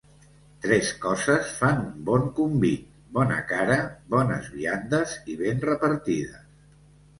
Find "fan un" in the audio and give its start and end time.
1.57-1.91